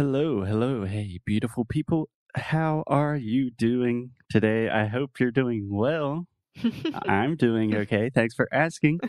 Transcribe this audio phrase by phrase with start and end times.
[0.00, 2.08] Hello, hello, hey, beautiful people.
[2.34, 4.70] How are you doing today?
[4.70, 6.26] I hope you're doing well.
[7.06, 8.08] I'm doing okay.
[8.08, 9.00] Thanks for asking.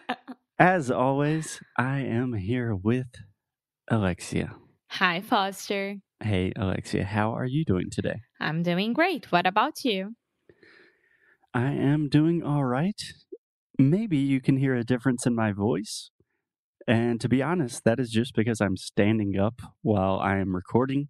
[0.60, 3.08] As always, I am here with
[3.88, 4.54] Alexia.
[4.90, 5.96] Hi, Foster.
[6.22, 8.20] Hey, Alexia, how are you doing today?
[8.38, 9.32] I'm doing great.
[9.32, 10.14] What about you?
[11.54, 13.02] I am doing all right.
[13.80, 16.12] Maybe you can hear a difference in my voice.
[16.86, 21.08] And to be honest, that is just because I'm standing up while I am recording.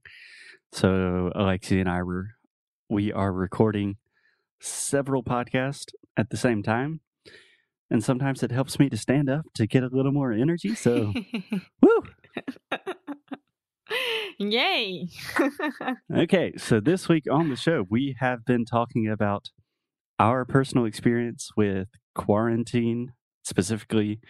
[0.72, 2.30] So Alexi and I were
[2.88, 3.96] we are recording
[4.60, 7.00] several podcasts at the same time.
[7.90, 10.74] And sometimes it helps me to stand up to get a little more energy.
[10.74, 11.12] So
[11.82, 12.02] woo!
[14.38, 15.08] Yay!
[16.14, 19.50] Okay, so this week on the show, we have been talking about
[20.18, 23.12] our personal experience with quarantine,
[23.42, 24.20] specifically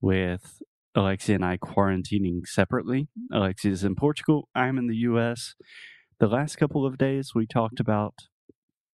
[0.00, 0.62] with
[0.94, 3.08] Alexia and I quarantining separately.
[3.32, 5.54] Alexia is in Portugal, I'm in the US.
[6.18, 8.14] The last couple of days, we talked about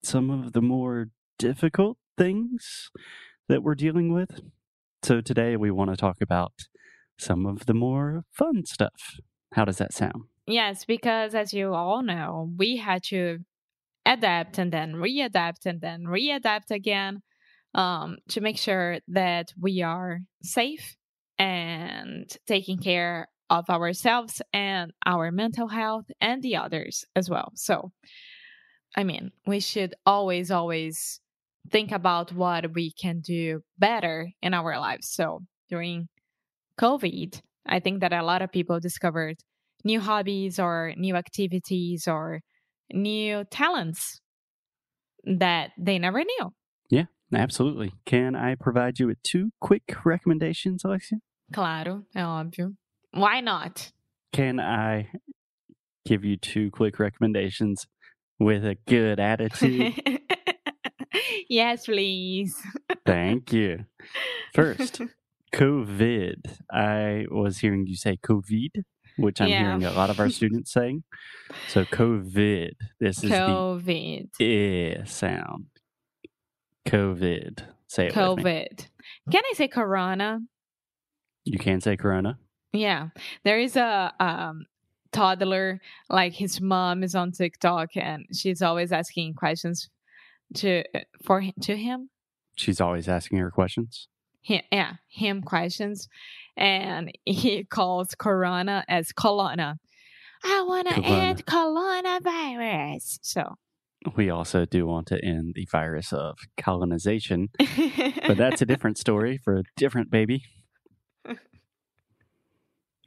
[0.02, 2.90] some of the more difficult things
[3.48, 4.40] that we're dealing with.
[5.02, 6.52] So today, we want to talk about
[7.18, 9.20] some of the more fun stuff.
[9.54, 10.24] How does that sound?
[10.46, 13.38] yes, because as you all know, we had to
[14.04, 17.22] adapt and then readapt and then readapt again
[17.74, 20.96] um, to make sure that we are safe
[21.38, 27.52] and taking care of ourselves and our mental health and the others as well.
[27.54, 27.92] So,
[28.96, 31.20] I mean, we should always, always
[31.70, 35.08] think about what we can do better in our lives.
[35.08, 36.08] So, during
[36.80, 39.36] COVID, I think that a lot of people discovered
[39.84, 42.40] new hobbies or new activities or
[42.92, 44.20] new talents
[45.24, 46.52] that they never knew.
[47.36, 47.92] Absolutely.
[48.06, 51.18] Can I provide you with two quick recommendations, Alexia?
[51.52, 52.74] Claro, é óbvio.
[53.12, 53.92] Why not?
[54.32, 55.08] Can I
[56.06, 57.86] give you two quick recommendations
[58.38, 59.94] with a good attitude?
[61.48, 62.56] yes, please.
[63.06, 63.84] Thank you.
[64.54, 65.00] First,
[65.54, 66.36] COVID.
[66.72, 68.82] I was hearing you say COVID,
[69.18, 69.60] which I'm Yeah.
[69.60, 71.04] hearing a lot of our students saying.
[71.68, 72.72] So, COVID.
[72.98, 74.30] This is COVID.
[74.38, 75.66] the I sound.
[76.86, 77.62] COVID.
[77.86, 78.42] Say it with me.
[78.42, 78.86] COVID.
[79.30, 80.40] Can I say corona?
[81.44, 82.38] You can say Corona.
[82.72, 83.08] Yeah.
[83.44, 84.66] There is a um
[85.12, 85.80] toddler
[86.10, 89.88] like his mom is on TikTok and she's always asking questions
[90.54, 90.82] to
[91.22, 92.10] for to him.
[92.56, 94.08] She's always asking her questions.
[94.48, 96.08] Hi yeah, him questions
[96.56, 99.78] and he calls corona as colonna.
[100.44, 103.18] I want to end coronavirus.
[103.22, 103.56] So,
[104.16, 107.48] We also do want to end the virus of colonization,
[108.26, 110.44] but that's a different story for a different baby.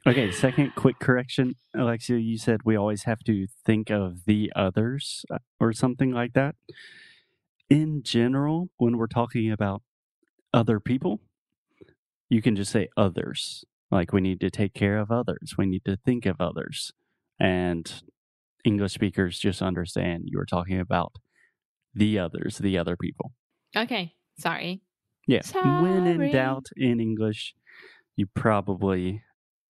[0.06, 1.56] Okay, second quick correction.
[1.76, 6.32] Alexia, you said we always have to think of the others uh, or something like
[6.32, 6.54] that.
[7.68, 9.82] In general, when we're talking about
[10.54, 11.20] other people,
[12.30, 13.64] you can just say others.
[13.90, 16.92] Like we need to take care of others, we need to think of others.
[17.38, 18.02] And
[18.68, 21.12] English speakers just understand you are talking about
[21.94, 23.32] the others, the other people.
[23.74, 24.82] okay, sorry.
[25.26, 25.42] Yeah.
[25.82, 27.54] When in doubt in English,
[28.16, 29.22] you probably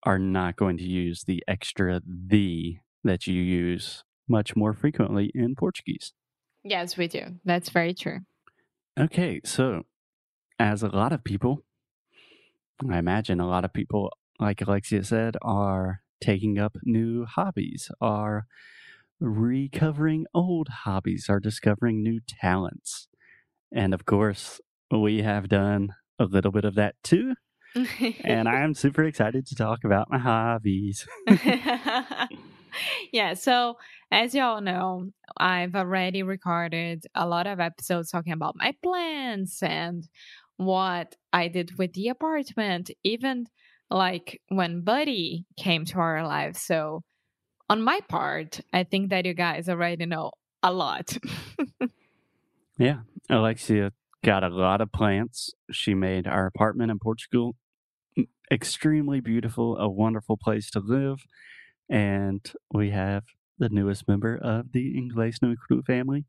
[0.05, 5.55] are not going to use the extra the that you use much more frequently in
[5.55, 6.13] Portuguese.
[6.65, 7.23] Yes, we do.
[7.45, 8.21] That's very true.
[8.99, 9.83] Okay, so
[10.59, 11.65] as a lot of people,
[12.91, 18.47] I imagine a lot of people, like Alexia said, are taking up new hobbies, are
[19.21, 23.09] recovering old hobbies, are discovering new talents.
[23.73, 27.35] And of course, we have done a little bit of that too.
[28.25, 31.07] And I'm super excited to talk about my hobbies.
[33.13, 33.77] yeah, so
[34.11, 39.59] as you all know, I've already recorded a lot of episodes talking about my plans
[39.63, 40.05] and
[40.57, 43.47] what I did with the apartment, even
[43.91, 46.61] like when Buddy came to our lives.
[46.61, 47.03] So,
[47.69, 50.33] on my part, I think that you guys already know
[50.63, 51.17] a lot.
[52.79, 52.99] Yeah,
[53.29, 53.93] Alexia
[54.25, 55.53] got a lot of plants.
[55.71, 57.57] She made our apartment in Portugal
[58.53, 61.19] extremely beautiful, a wonderful place to live.
[61.91, 62.41] And
[62.73, 63.25] we have
[63.59, 66.27] the newest member of the Inglês no Cru family,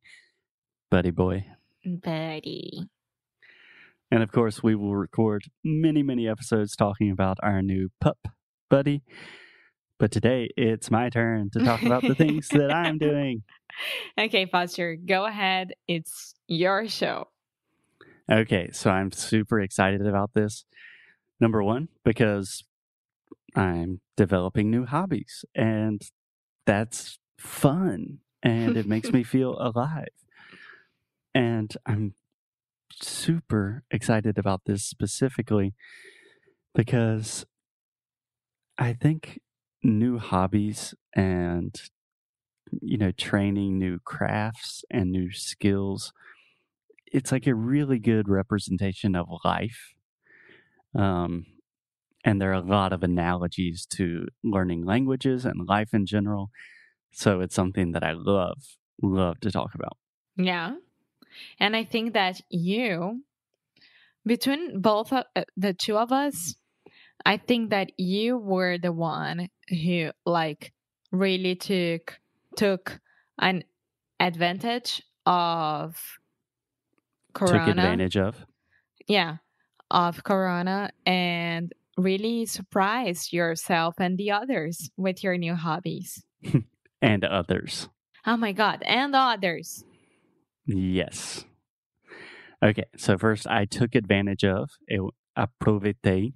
[0.89, 1.45] Buddy Boy.
[1.85, 2.87] Buddy.
[4.11, 8.27] And of course, we will record many, many episodes talking about our new pup,
[8.71, 9.03] Buddy.
[9.99, 13.43] But today it's my turn to talk about the things that I'm doing.
[14.19, 15.71] Okay, Foster, go ahead.
[15.87, 17.29] It's your show.
[18.29, 20.65] Okay, so I'm super excited about this.
[21.39, 22.65] Number one, because
[23.55, 25.45] I'm developing new hobbies.
[25.55, 26.01] And
[26.65, 30.09] that's fun and it makes me feel alive.
[31.33, 32.15] And I'm
[33.01, 35.73] super excited about this specifically
[36.75, 37.45] because
[38.77, 39.39] I think
[39.83, 41.81] new hobbies and
[42.81, 46.13] you know training new crafts and new skills
[47.07, 49.93] it's like a really good representation of life
[50.95, 51.45] um
[52.25, 56.49] and there are a lot of analogies to learning languages and life in general
[57.11, 59.97] so it's something that i love love to talk about
[60.37, 60.75] Yeah.
[61.59, 63.23] And I think that you,
[64.25, 66.55] between both of, uh, the two of us,
[67.25, 70.73] I think that you were the one who like
[71.11, 72.19] really took
[72.55, 72.99] took
[73.39, 73.63] an
[74.19, 76.19] advantage of
[77.33, 77.59] corona.
[77.65, 78.45] took advantage of
[79.07, 79.37] Yeah,
[79.91, 86.23] of corona and really surprised yourself and the others with your new hobbies.
[87.01, 87.89] and others
[88.25, 89.83] Oh my god, and others.
[90.65, 91.45] yes
[92.63, 94.69] okay so first i took advantage of
[95.37, 96.33] aproveitei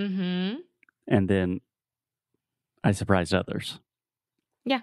[0.00, 0.58] Mhm.
[1.06, 1.60] and then
[2.82, 3.78] I surprised others.
[4.64, 4.80] Yeah.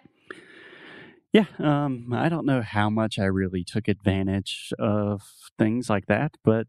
[1.34, 5.22] Yeah, um, I don't know how much I really took advantage of
[5.58, 6.68] things like that, but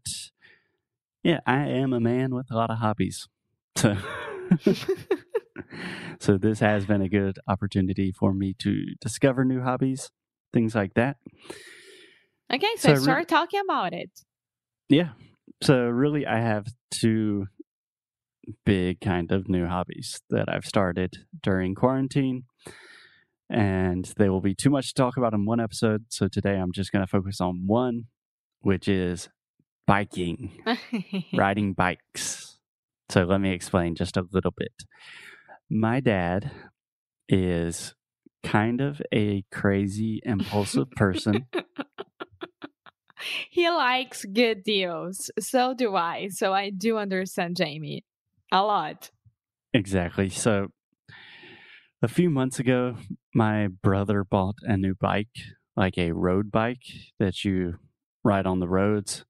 [1.23, 3.27] yeah, I am a man with a lot of hobbies.
[3.77, 3.95] So
[6.19, 10.11] so this has been a good opportunity for me to discover new hobbies,
[10.53, 11.17] things like that.
[12.51, 14.11] Okay, So so, re- start talking about it.
[14.89, 15.09] Yeah.
[15.61, 17.47] So really I have two
[18.65, 22.43] big kind of new hobbies that I've started during quarantine.
[23.49, 26.05] And they will be too much to talk about in one episode.
[26.09, 28.05] So today I'm just going to focus on one,
[28.61, 29.29] which is
[29.87, 30.51] biking,
[31.33, 32.59] riding bikes.
[33.09, 34.73] So let me explain just a little bit.
[35.69, 36.51] My dad
[37.27, 37.95] is
[38.43, 41.47] kind of a crazy, impulsive person.
[43.49, 45.31] he likes good deals.
[45.39, 46.29] So do I.
[46.29, 48.03] So I do understand Jamie
[48.51, 49.11] a lot.
[49.73, 50.29] Exactly.
[50.29, 50.69] So
[52.01, 52.95] a few months ago,
[53.33, 55.35] my brother bought a new bike,
[55.75, 56.83] like a road bike
[57.19, 57.77] that you
[58.23, 59.25] ride on the roads.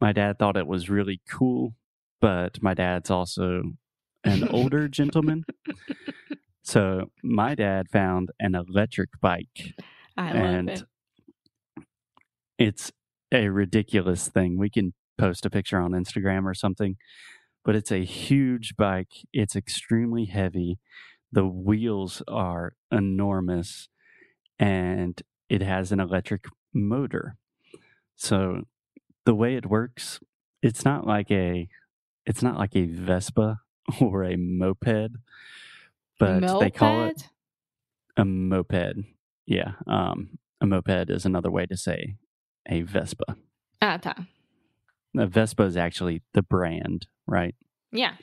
[0.00, 1.74] My dad thought it was really cool,
[2.20, 3.62] but my dad's also
[4.24, 5.44] an older gentleman.
[6.62, 9.74] So my dad found an electric bike
[10.16, 10.84] I and love it.
[12.58, 12.92] it's
[13.32, 14.58] a ridiculous thing.
[14.58, 16.96] We can post a picture on Instagram or something,
[17.64, 19.12] but it's a huge bike.
[19.32, 20.78] It's extremely heavy.
[21.32, 23.88] The wheels are enormous
[24.58, 27.36] and it has an electric motor.
[28.16, 28.62] So
[29.24, 30.20] the way it works,
[30.62, 31.68] it's not like a
[32.26, 33.60] it's not like a Vespa
[34.00, 35.12] or a moped,
[36.18, 37.28] but they call it
[38.16, 39.04] a moped.
[39.46, 39.72] Yeah.
[39.86, 42.16] Um, a moped is another way to say
[42.68, 43.36] a Vespa.
[43.82, 44.26] Ah, tá.
[45.16, 47.54] A Vespa is actually the brand, right?
[47.92, 48.14] Yeah.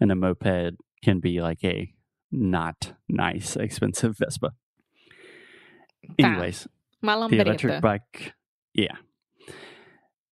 [0.00, 1.92] And a moped can be like a
[2.32, 4.50] not nice, expensive Vespa.
[6.18, 6.66] Anyways,
[7.02, 8.34] Uma the electric bike,
[8.74, 8.96] yeah.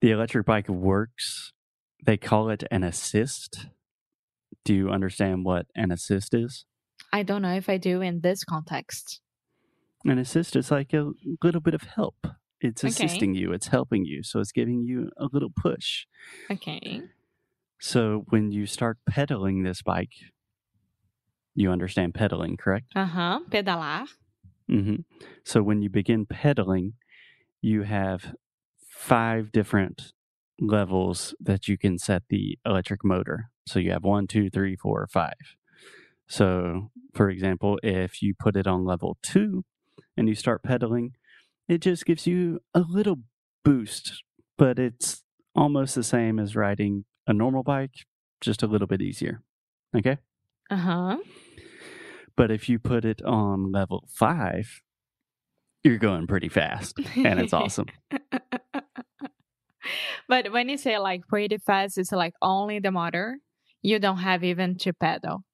[0.01, 1.53] The electric bike works.
[2.05, 3.67] They call it an assist.
[4.65, 6.65] Do you understand what an assist is?
[7.13, 9.21] I don't know if I do in this context.
[10.05, 12.27] An assist is like a little bit of help.
[12.65, 12.89] It's Okay.
[12.89, 14.23] assisting you, it's helping you.
[14.23, 16.07] So it's giving you a little push.
[16.51, 17.03] Okay.
[17.79, 20.15] So when you start pedaling this bike,
[21.55, 22.87] you understand pedaling, correct?
[22.97, 23.43] Aham.
[23.51, 24.07] Pedalar.
[24.69, 24.97] hmm
[25.45, 26.95] So when you begin pedaling,
[27.61, 28.35] you have
[28.89, 30.13] five different
[30.59, 33.51] levels that you can set the electric motor.
[33.67, 35.57] So you have one, two, three, four, five.
[36.27, 39.65] So, for example, if you put it on level two
[40.17, 41.13] and you start pedaling,
[41.69, 43.21] it just gives you a little
[43.65, 44.23] boost,
[44.59, 45.23] but it's
[45.55, 48.07] almost the same as riding a normal bike,
[48.41, 49.43] just a little bit easier.
[49.97, 50.19] Okay?
[50.71, 51.17] Uh huh.
[52.37, 54.83] But if you put it on level five,
[55.85, 57.87] you're going pretty fast and it's awesome.
[60.29, 63.39] but when you say like pretty fast, it's like only the motor.
[63.83, 65.45] You don't have even to pedal.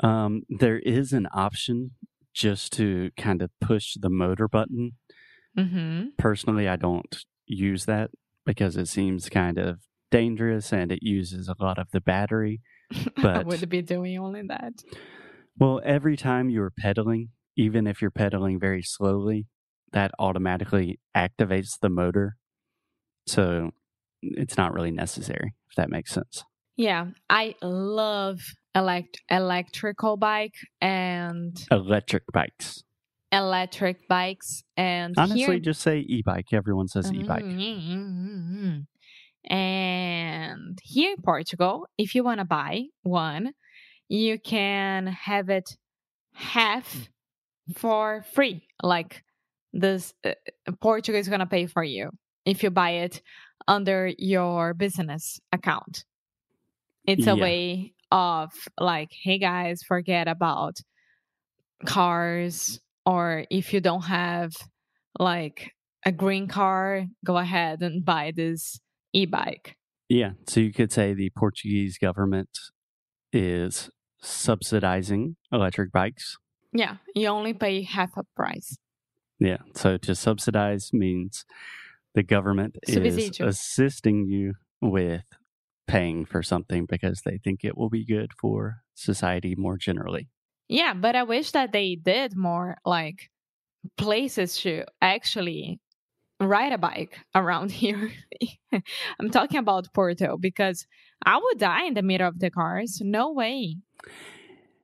[0.00, 1.92] Um, there is an option
[2.34, 4.92] just to kind of push the motor button.
[5.58, 6.08] Mm-hmm.
[6.18, 8.10] Personally, I don't use that
[8.44, 12.60] because it seems kind of dangerous and it uses a lot of the battery.
[13.16, 14.74] But I would be doing only that.
[15.58, 19.46] Well, every time you're pedaling, even if you're pedaling very slowly,
[19.92, 22.36] that automatically activates the motor.
[23.26, 23.70] So
[24.20, 26.44] it's not really necessary, if that makes sense.
[26.76, 28.40] Yeah, I love
[28.74, 32.82] elect- electrical bike and Electric bikes.
[33.32, 36.52] electric bikes and Honestly, here just say e-bike.
[36.52, 37.44] Everyone says e-bike.
[37.44, 38.86] Mm,
[39.50, 43.52] And here in Portugal, if you want to buy one,
[44.08, 45.76] you can have it
[46.32, 47.08] half
[47.76, 48.66] for free.
[48.82, 49.22] Like
[49.72, 50.32] this, uh,
[50.80, 52.10] Portugal is going to pay for you
[52.44, 53.22] if you buy it
[53.66, 56.04] under your business account.
[57.06, 57.42] It's a Yeah.
[57.42, 60.76] way of like, hey guys, forget about
[61.84, 64.52] cars, or if you don't have
[65.18, 65.72] like
[66.06, 68.78] a green car, go ahead and buy this
[69.12, 69.74] e bike.
[70.08, 70.32] Yeah.
[70.46, 72.50] So you could say the Portuguese government
[73.32, 73.90] is
[74.22, 76.36] subsidizing electric bikes.
[76.72, 78.76] Yeah, you only pay half a price.
[79.40, 79.58] Yeah.
[79.74, 81.44] So to subsidize means
[82.14, 85.24] the government is assisting you with
[85.86, 90.28] paying for something because they think it will be good for society more generally.
[90.68, 93.30] Yeah, but I wish that they did more like
[93.96, 95.80] places to actually
[96.40, 98.10] ride a bike around here.
[99.20, 100.86] I'm talking about Porto because
[101.24, 103.00] I would die in the middle of the cars.
[103.02, 103.76] No way.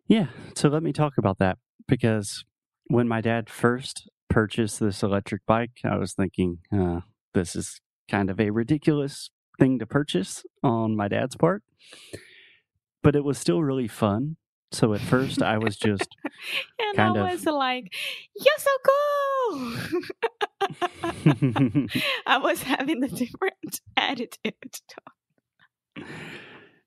[0.07, 0.27] Yeah.
[0.55, 2.45] So let me talk about that because
[2.87, 7.01] when my dad first purchased this electric bike, I was thinking, uh,
[7.35, 9.31] this is kind of a ridiculous
[9.61, 11.63] thing to purchase on my dad's part.
[13.03, 14.37] But it was still really fun.
[14.73, 16.09] So at first, I was just,
[16.79, 17.45] And Kind I of.
[17.47, 17.93] like,
[18.37, 19.73] you're so cool.
[22.27, 24.55] I was having a different attitude.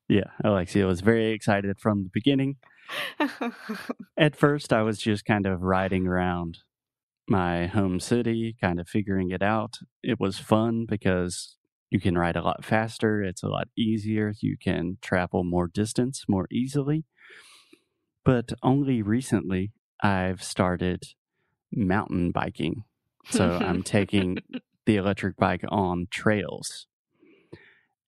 [0.07, 2.57] yeah, Alexia was very excited from the beginning.
[4.17, 6.59] At first, I was just kind of riding around
[7.27, 9.77] my home city, kind of figuring it out.
[10.03, 11.57] It was fun because
[11.93, 16.25] you can ride a lot faster, it's a lot easier, you can travel more distance
[16.27, 17.05] more easily.
[18.25, 21.03] But only recently, I've started
[21.71, 22.83] mountain biking.
[23.29, 24.39] So I'm taking
[24.87, 26.87] the electric bike on trails.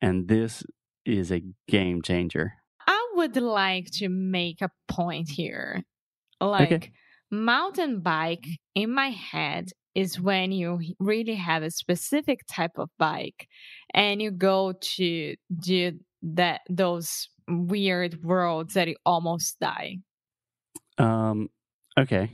[0.01, 0.63] And this
[1.06, 2.54] is a game changer.
[2.88, 5.84] I would like to make a point here.
[6.42, 6.92] Like
[7.30, 13.48] mountain bike in my head is when you really have a specific type of bike
[13.94, 19.98] and you go to do that those weird worlds that you almost die.
[20.98, 21.50] Um,
[21.98, 22.32] okay.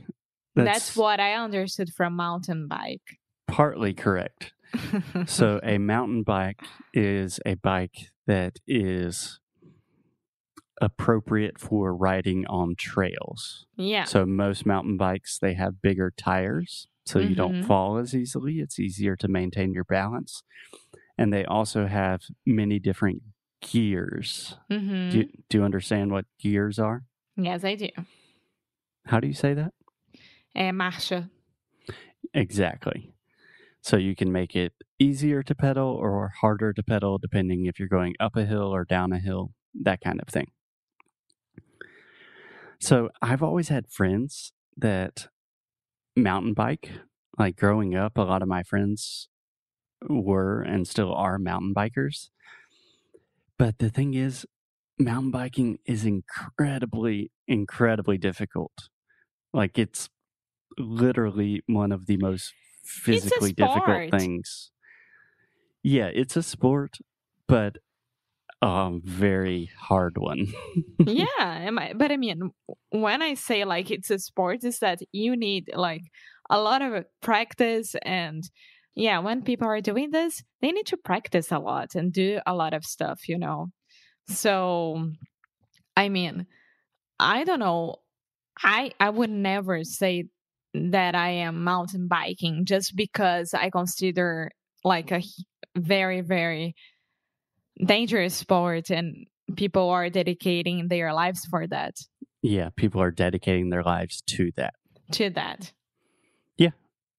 [0.54, 3.18] That's, what I understood from mountain bike.
[3.48, 4.52] partly correct.
[5.26, 6.62] So a mountain bike
[6.94, 9.38] is a bike that is
[10.80, 13.66] appropriate for riding on trails.
[13.76, 14.04] yeah.
[14.04, 17.66] So most mountain bikes they have bigger tires so you don't Mhm.
[17.66, 18.60] fall as easily.
[18.60, 20.42] It's easier to maintain your balance.
[21.18, 23.22] And they also have many different
[23.60, 24.56] gears.
[24.68, 27.04] hmm Do, you, do you understand what gears are?
[27.36, 27.88] Yes, I do.
[29.06, 29.72] How do you say that?
[30.54, 31.30] Marcha.
[32.34, 33.12] Exactly.
[33.80, 37.88] So you can make it easier to pedal or harder to pedal depending if you're
[37.88, 40.52] going up a hill or down a hill, that kind of thing.
[42.78, 45.28] So I've always had friends that
[46.16, 46.90] mountain bike.
[47.38, 49.28] Like growing up, a lot of my friends
[50.08, 52.30] were and still are mountain bikers.
[53.58, 54.46] But the thing is,
[54.98, 58.72] mountain biking is incredibly, incredibly difficult.
[59.52, 60.08] Like it's
[60.78, 62.54] literally one of the most
[62.84, 64.72] physically difficult things.
[65.82, 66.98] Yeah, it's a sport,
[67.48, 67.78] but
[68.62, 70.46] a very hard one.
[71.04, 72.52] yeah, am I, but I mean,
[72.90, 76.02] when I say like it's a sport, is that you need like
[76.48, 78.44] a lot of uh, practice and
[78.94, 82.54] yeah, when people are doing this, they need to practice a lot and do a
[82.54, 83.68] lot of stuff, you know.
[84.28, 85.10] So,
[85.96, 86.46] I mean,
[87.18, 87.96] I don't know.
[88.62, 90.26] I I would never say
[90.74, 94.50] that I am mountain biking just because I consider
[94.84, 95.22] like a
[95.76, 96.74] very very
[97.84, 99.26] dangerous sport and
[99.56, 101.96] people are dedicating their lives for that
[102.42, 104.74] yeah, people are dedicating their lives to that.
[105.12, 105.72] to that
[106.58, 106.70] Yeah,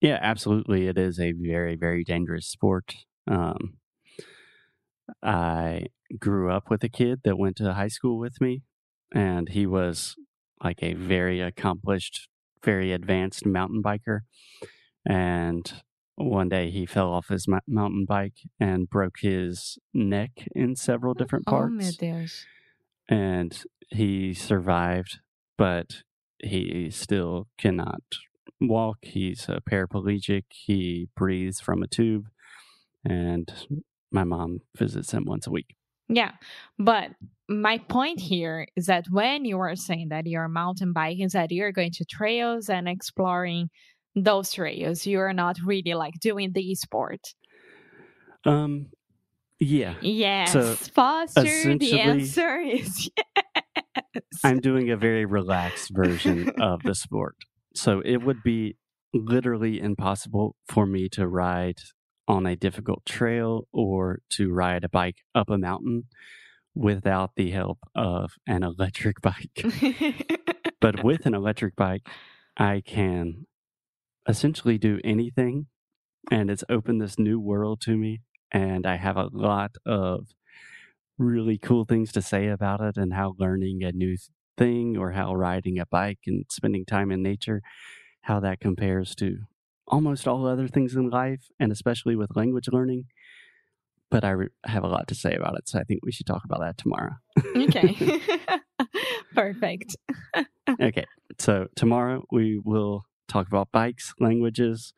[0.01, 0.88] Yeah, absolutely.
[0.88, 2.93] It is a very, very dangerous sport.
[3.25, 3.77] Um,
[5.22, 5.88] I
[6.19, 8.63] grew up with a kid that went to high school with me,
[9.13, 10.15] and he was
[10.62, 12.27] like a very accomplished,
[12.63, 14.19] very advanced mountain biker.
[15.05, 15.72] And
[16.15, 21.12] one day he fell off his mou- mountain bike and broke his neck in several
[21.12, 21.98] oh, different oh parts.
[21.98, 22.46] deus
[23.10, 25.20] and he survived,
[25.58, 26.03] but
[26.39, 28.01] he still cannot
[28.62, 28.98] walk.
[29.01, 30.43] He's a paraplegic.
[30.50, 32.27] He breathes from a tube,
[33.05, 33.51] and
[34.12, 35.75] my mom visits him once a week.
[36.10, 36.32] yeah
[36.77, 37.12] but
[37.50, 41.72] my point here is that when you are saying that you're mountain biking, that you're
[41.72, 43.70] going to trails and exploring
[44.15, 47.34] those trails, you're not really like doing the sport.
[48.46, 48.88] Um,
[49.60, 49.96] yeah.
[50.01, 54.24] Yes, So, Foster, the answer is yes.
[54.43, 57.36] I'm doing a very relaxed version of the sport.
[57.75, 58.75] So it would be
[59.13, 61.79] literally impossible for me to ride
[62.27, 66.05] on a difficult trail or to ride a bike up a mountain
[66.75, 69.63] without the help of an electric bike.
[70.82, 72.08] but with an electric bike,
[72.58, 73.46] I can
[74.27, 75.67] essentially do anything,
[76.31, 78.21] and it's opened this new world to me.
[78.51, 80.27] And I have a lot of
[81.17, 84.17] really cool things to say about it, and how learning a new
[84.57, 87.61] thing or how riding a bike and spending time in nature,
[88.21, 89.39] how that compares to
[89.87, 93.05] almost all other things in life, and especially with language learning.
[94.09, 96.27] But I re- have a lot to say about it, so I think we should
[96.27, 97.15] talk about that tomorrow.
[97.55, 98.19] okay.
[99.35, 99.95] Perfect.
[100.81, 101.05] okay,
[101.39, 104.93] so tomorrow we will talk about bikes, languages,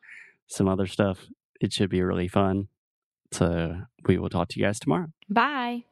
[0.48, 1.26] some other stuff.
[1.62, 2.68] It should be really fun.
[3.32, 5.08] So we will talk to you guys tomorrow.
[5.30, 5.86] Bye.